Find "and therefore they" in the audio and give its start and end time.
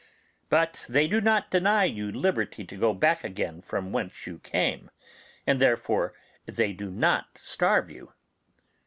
5.45-6.73